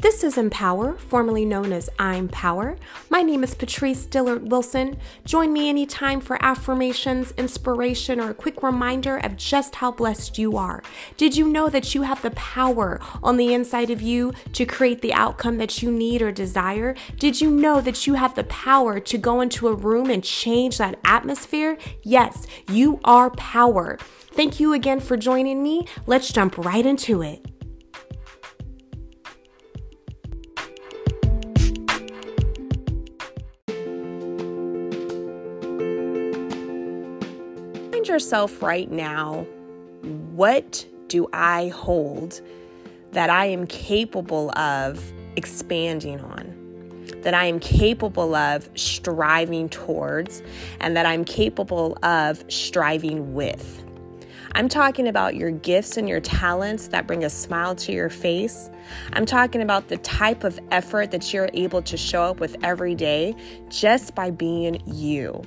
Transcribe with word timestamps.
This 0.00 0.22
is 0.22 0.38
Empower, 0.38 0.96
formerly 0.96 1.44
known 1.44 1.72
as 1.72 1.90
I'm 1.98 2.28
Power. 2.28 2.76
My 3.10 3.20
name 3.22 3.42
is 3.42 3.56
Patrice 3.56 4.06
Dillard 4.06 4.48
Wilson. 4.48 4.96
Join 5.24 5.52
me 5.52 5.68
anytime 5.68 6.20
for 6.20 6.40
affirmations, 6.40 7.32
inspiration, 7.32 8.20
or 8.20 8.30
a 8.30 8.34
quick 8.34 8.62
reminder 8.62 9.16
of 9.16 9.36
just 9.36 9.74
how 9.74 9.90
blessed 9.90 10.38
you 10.38 10.56
are. 10.56 10.84
Did 11.16 11.36
you 11.36 11.48
know 11.48 11.68
that 11.68 11.96
you 11.96 12.02
have 12.02 12.22
the 12.22 12.30
power 12.30 13.00
on 13.24 13.38
the 13.38 13.52
inside 13.52 13.90
of 13.90 14.00
you 14.00 14.32
to 14.52 14.64
create 14.64 15.02
the 15.02 15.14
outcome 15.14 15.58
that 15.58 15.82
you 15.82 15.90
need 15.90 16.22
or 16.22 16.30
desire? 16.30 16.94
Did 17.18 17.40
you 17.40 17.50
know 17.50 17.80
that 17.80 18.06
you 18.06 18.14
have 18.14 18.36
the 18.36 18.44
power 18.44 19.00
to 19.00 19.18
go 19.18 19.40
into 19.40 19.66
a 19.66 19.74
room 19.74 20.10
and 20.10 20.22
change 20.22 20.78
that 20.78 21.00
atmosphere? 21.04 21.76
Yes, 22.04 22.46
you 22.70 23.00
are 23.02 23.30
power. 23.30 23.98
Thank 24.30 24.60
you 24.60 24.74
again 24.74 25.00
for 25.00 25.16
joining 25.16 25.60
me. 25.60 25.88
Let's 26.06 26.32
jump 26.32 26.56
right 26.56 26.86
into 26.86 27.20
it. 27.20 27.44
Yourself 38.06 38.62
right 38.62 38.90
now 38.90 39.46
what 40.02 40.86
do 41.08 41.28
I 41.32 41.68
hold 41.68 42.40
that 43.12 43.30
I 43.30 43.46
am 43.46 43.66
capable 43.66 44.56
of 44.58 45.12
expanding 45.36 46.20
on, 46.20 47.06
that 47.22 47.34
I 47.34 47.46
am 47.46 47.58
capable 47.58 48.34
of 48.34 48.68
striving 48.74 49.68
towards, 49.68 50.42
and 50.80 50.96
that 50.96 51.06
I'm 51.06 51.24
capable 51.24 51.96
of 52.02 52.44
striving 52.48 53.34
with. 53.34 53.84
I'm 54.52 54.68
talking 54.68 55.08
about 55.08 55.36
your 55.36 55.50
gifts 55.50 55.96
and 55.96 56.08
your 56.08 56.20
talents 56.20 56.88
that 56.88 57.06
bring 57.06 57.24
a 57.24 57.30
smile 57.30 57.74
to 57.76 57.92
your 57.92 58.08
face. 58.08 58.70
I'm 59.12 59.26
talking 59.26 59.62
about 59.62 59.88
the 59.88 59.98
type 59.98 60.42
of 60.42 60.58
effort 60.70 61.10
that 61.10 61.32
you're 61.32 61.50
able 61.54 61.82
to 61.82 61.96
show 61.96 62.22
up 62.22 62.40
with 62.40 62.56
every 62.62 62.94
day 62.94 63.34
just 63.68 64.14
by 64.14 64.30
being 64.30 64.82
you. 64.86 65.42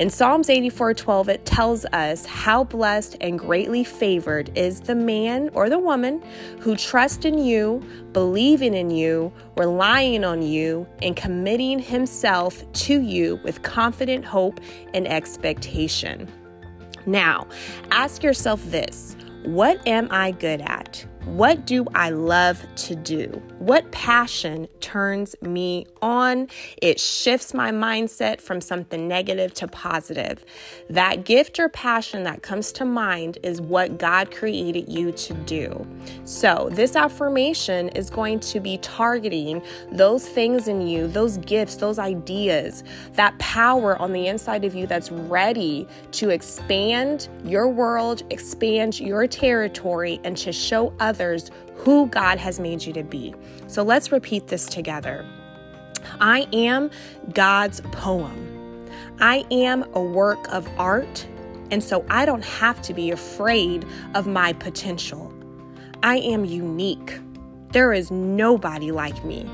In 0.00 0.08
Psalms 0.08 0.48
84:12 0.48 1.28
it 1.28 1.44
tells 1.44 1.84
us 1.92 2.24
how 2.24 2.64
blessed 2.64 3.18
and 3.20 3.38
greatly 3.38 3.84
favored 3.84 4.50
is 4.56 4.80
the 4.80 4.94
man 4.94 5.50
or 5.52 5.68
the 5.68 5.78
woman 5.78 6.22
who 6.60 6.74
trusts 6.74 7.26
in 7.26 7.36
you, 7.36 7.82
believing 8.14 8.72
in 8.72 8.90
you, 8.90 9.30
relying 9.58 10.24
on 10.24 10.40
you, 10.40 10.86
and 11.02 11.14
committing 11.14 11.78
himself 11.78 12.64
to 12.72 13.02
you 13.02 13.40
with 13.44 13.60
confident 13.60 14.24
hope 14.24 14.58
and 14.94 15.06
expectation. 15.06 16.26
Now, 17.04 17.46
ask 17.90 18.22
yourself 18.22 18.64
this, 18.70 19.16
what 19.44 19.86
am 19.86 20.08
I 20.10 20.30
good 20.30 20.62
at? 20.62 21.04
What 21.26 21.66
do 21.66 21.84
I 21.94 22.08
love 22.08 22.64
to 22.74 22.96
do? 22.96 23.42
What 23.60 23.92
passion 23.92 24.68
turns 24.80 25.36
me 25.42 25.86
on? 26.00 26.48
It 26.80 26.98
shifts 26.98 27.52
my 27.52 27.70
mindset 27.70 28.40
from 28.40 28.62
something 28.62 29.06
negative 29.06 29.52
to 29.52 29.68
positive. 29.68 30.46
That 30.88 31.26
gift 31.26 31.60
or 31.60 31.68
passion 31.68 32.22
that 32.22 32.42
comes 32.42 32.72
to 32.72 32.86
mind 32.86 33.36
is 33.42 33.60
what 33.60 33.98
God 33.98 34.30
created 34.34 34.88
you 34.88 35.12
to 35.12 35.34
do. 35.34 35.86
So, 36.24 36.70
this 36.72 36.96
affirmation 36.96 37.90
is 37.90 38.08
going 38.08 38.40
to 38.40 38.60
be 38.60 38.78
targeting 38.78 39.60
those 39.92 40.26
things 40.26 40.66
in 40.66 40.80
you, 40.80 41.06
those 41.06 41.36
gifts, 41.36 41.74
those 41.74 41.98
ideas, 41.98 42.82
that 43.12 43.38
power 43.38 44.00
on 44.00 44.14
the 44.14 44.26
inside 44.28 44.64
of 44.64 44.74
you 44.74 44.86
that's 44.86 45.10
ready 45.12 45.86
to 46.12 46.30
expand 46.30 47.28
your 47.44 47.68
world, 47.68 48.22
expand 48.30 48.98
your 48.98 49.26
territory, 49.26 50.18
and 50.24 50.34
to 50.38 50.50
show 50.50 50.94
others 50.98 51.50
who 51.84 52.06
God 52.08 52.38
has 52.38 52.60
made 52.60 52.84
you 52.84 52.92
to 52.92 53.02
be. 53.02 53.34
So 53.66 53.82
let's 53.82 54.10
repeat 54.10 54.48
this 54.48 54.66
together. 54.66 55.24
I 56.20 56.46
am 56.52 56.90
God's 57.32 57.80
poem. 57.92 58.88
I 59.20 59.44
am 59.50 59.84
a 59.94 60.00
work 60.00 60.52
of 60.52 60.68
art, 60.78 61.26
and 61.70 61.84
so 61.84 62.04
I 62.08 62.24
don't 62.24 62.44
have 62.44 62.80
to 62.82 62.94
be 62.94 63.10
afraid 63.10 63.86
of 64.14 64.26
my 64.26 64.52
potential. 64.54 65.32
I 66.02 66.18
am 66.18 66.44
unique. 66.44 67.20
There 67.72 67.92
is 67.92 68.10
nobody 68.10 68.90
like 68.90 69.24
me. 69.24 69.48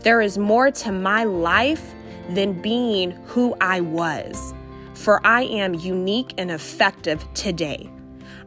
There 0.00 0.20
is 0.20 0.38
more 0.38 0.70
to 0.70 0.92
my 0.92 1.24
life 1.24 1.94
than 2.30 2.60
being 2.60 3.12
who 3.26 3.54
I 3.60 3.80
was, 3.80 4.54
for 4.94 5.24
I 5.26 5.42
am 5.42 5.74
unique 5.74 6.34
and 6.38 6.50
effective 6.50 7.24
today. 7.34 7.90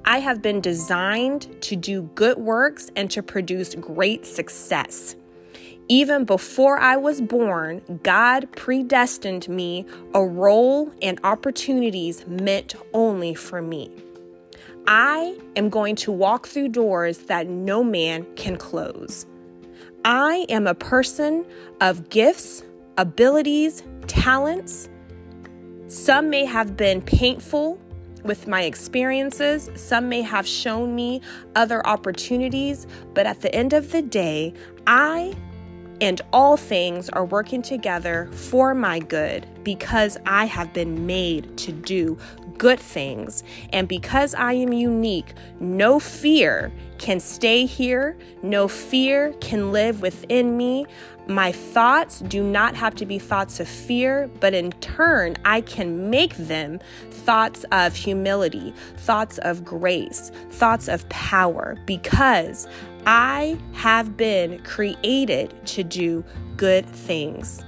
I 0.06 0.20
have 0.20 0.42
been 0.42 0.62
designed 0.62 1.62
to 1.62 1.76
do 1.76 2.04
good 2.16 2.38
works 2.38 2.92
and 2.96 3.10
to 3.12 3.24
produce 3.24 3.76
great 3.76 4.26
success. 4.26 5.16
Even 5.90 6.24
before 6.24 6.78
I 6.78 6.96
was 6.96 7.20
born, 7.22 7.82
God 8.04 8.50
predestined 8.56 9.50
me 9.50 9.86
a 10.14 10.26
role 10.26 10.92
and 11.02 11.20
opportunities 11.24 12.26
meant 12.26 12.76
only 12.94 13.36
for 13.36 13.62
me. 13.62 13.92
I 14.88 15.38
am 15.56 15.70
going 15.70 15.96
to 15.98 16.12
walk 16.12 16.48
through 16.48 16.70
doors 16.70 17.20
that 17.20 17.48
no 17.48 17.84
man 17.84 18.26
can 18.36 18.58
close. 18.58 19.26
I 20.06 20.46
am 20.50 20.68
a 20.68 20.74
person 20.74 21.46
of 21.80 22.10
gifts, 22.10 22.64
abilities, 22.98 23.84
talents. 24.08 24.90
Some 25.88 26.30
may 26.30 26.46
have 26.46 26.76
been 26.76 27.02
painful, 27.02 27.80
with 28.24 28.48
my 28.48 28.64
experiences. 28.64 29.70
Some 29.76 30.10
may 30.10 30.22
have 30.22 30.48
shown 30.48 30.96
me 30.96 31.22
other 31.56 31.86
opportunities, 31.86 32.88
but 33.14 33.26
at 33.26 33.42
the 33.42 33.54
end 33.54 33.74
of 33.74 33.92
the 33.92 34.02
day, 34.02 34.54
I 34.88 35.36
and 36.02 36.22
all 36.34 36.58
things 36.58 37.10
are 37.10 37.26
working 37.26 37.62
together 37.62 38.30
for 38.34 38.74
my 38.74 39.00
good 39.00 39.48
because 39.64 40.18
I 40.26 40.46
have 40.46 40.74
been 40.74 41.06
made 41.06 41.58
to 41.58 41.72
do 41.72 42.18
good 42.58 42.80
things. 42.80 43.44
And 43.72 43.88
because 43.88 44.34
I 44.36 44.54
am 44.54 44.74
unique, 44.74 45.34
no 45.60 46.00
fear 46.00 46.72
can 46.98 47.20
stay 47.20 47.66
here, 47.66 48.18
no 48.42 48.68
fear 48.68 49.34
can 49.42 49.72
live 49.72 50.02
within 50.02 50.56
me. 50.56 50.86
My 51.28 51.52
thoughts 51.52 52.20
do 52.20 52.44
not 52.44 52.76
have 52.76 52.96
to 52.96 53.06
be 53.06 53.18
thoughts 53.18 53.60
of 53.60 53.68
fear, 53.68 54.30
but 54.40 54.54
in 54.54 54.72
turn, 54.74 55.36
I 55.46 55.62
can 55.62 56.10
make 56.10 56.36
them 56.36 56.80
thoughts 57.12 57.66
of 57.72 57.96
humility, 57.96 58.74
thoughts 58.98 59.38
of 59.40 59.64
grace, 59.64 60.32
thoughts 60.52 60.88
of 60.88 61.08
power, 61.10 61.78
because 61.86 62.68
I 63.06 63.58
have 63.74 64.16
been 64.16 64.62
created 64.64 65.54
to 65.68 65.84
do 65.84 66.24
good 66.56 66.86
things. 66.86 67.64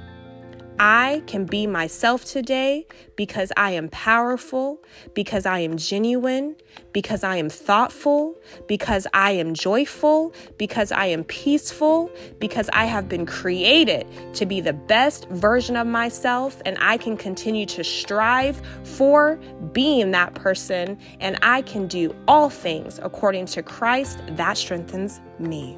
I 0.78 1.24
can 1.26 1.46
be 1.46 1.68
myself 1.68 2.26
today 2.26 2.86
because 3.16 3.52
I 3.56 3.72
am 3.72 3.88
powerful, 3.90 4.84
because 5.14 5.46
I 5.46 5.60
am 5.60 5.78
genuine, 5.78 6.58
because 6.92 7.24
I 7.24 7.38
am 7.38 7.50
thoughtful, 7.50 8.36
because 8.68 9.08
I 9.14 9.32
am 9.32 9.54
joyful, 9.54 10.34
because 10.58 10.92
I 10.92 11.06
am 11.06 11.24
peaceful, 11.24 12.12
because 12.40 12.70
I 12.74 12.86
have 12.86 13.08
been 13.08 13.26
created 13.26 14.06
to 14.34 14.46
be 14.46 14.60
the 14.60 14.74
best 14.74 15.30
version 15.30 15.78
of 15.78 15.88
myself, 15.88 16.62
and 16.66 16.78
I 16.82 16.98
can 16.98 17.16
continue 17.16 17.66
to 17.68 17.84
strive 17.84 18.62
for 18.84 19.38
being 19.72 20.12
that 20.12 20.34
person, 20.36 20.98
and 21.22 21.40
I 21.42 21.62
can 21.62 21.88
do 21.88 22.14
all 22.28 22.50
things 22.50 23.00
according 23.02 23.46
to 23.48 23.64
Christ 23.64 24.20
that 24.32 24.58
strengthens 24.58 25.22
me. 25.40 25.78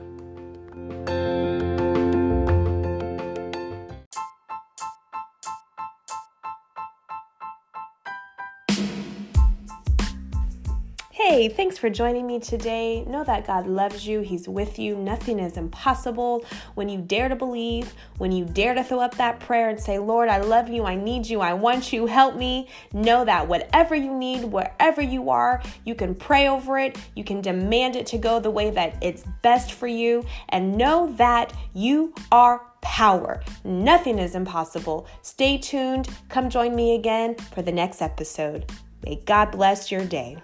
Hey, 11.17 11.49
thanks 11.49 11.79
for 11.79 11.89
joining 11.89 12.27
me 12.27 12.39
today. 12.39 13.03
Know 13.05 13.23
that 13.23 13.47
God 13.47 13.65
loves 13.65 14.05
you, 14.05 14.19
He's 14.19 14.47
with 14.47 14.77
you. 14.77 14.95
Nothing 14.95 15.39
is 15.39 15.57
impossible. 15.57 16.45
When 16.75 16.89
you 16.89 17.01
dare 17.01 17.27
to 17.27 17.35
believe, 17.35 17.91
when 18.19 18.31
you 18.31 18.45
dare 18.45 18.75
to 18.75 18.83
throw 18.83 18.99
up 18.99 19.15
that 19.15 19.39
prayer 19.39 19.67
and 19.67 19.79
say, 19.79 19.97
Lord, 19.97 20.29
I 20.29 20.37
love 20.37 20.69
you, 20.69 20.85
I 20.85 20.93
need 20.93 21.25
you, 21.25 21.41
I 21.41 21.53
want 21.53 21.91
you, 21.91 22.05
help 22.05 22.35
me, 22.35 22.69
know 22.93 23.25
that 23.25 23.47
whatever 23.47 23.95
you 23.95 24.13
need, 24.13 24.43
wherever 24.43 25.01
you 25.01 25.31
are, 25.31 25.63
you 25.85 25.95
can 25.95 26.13
pray 26.13 26.47
over 26.49 26.77
it, 26.77 26.99
you 27.15 27.23
can 27.23 27.41
demand 27.41 27.95
it 27.95 28.05
to 28.07 28.19
go 28.19 28.39
the 28.39 28.51
way 28.51 28.69
that 28.69 28.95
it's 29.01 29.23
best 29.41 29.71
for 29.71 29.87
you, 29.87 30.23
and 30.49 30.77
know 30.77 31.11
that 31.13 31.51
you 31.73 32.13
are 32.31 32.61
power. 32.81 33.41
Nothing 33.63 34.19
is 34.19 34.35
impossible. 34.35 35.07
Stay 35.23 35.57
tuned. 35.57 36.09
Come 36.29 36.51
join 36.51 36.75
me 36.75 36.93
again 36.93 37.33
for 37.55 37.63
the 37.63 37.71
next 37.71 38.03
episode. 38.03 38.71
May 39.03 39.15
God 39.25 39.49
bless 39.49 39.91
your 39.91 40.05
day. 40.05 40.43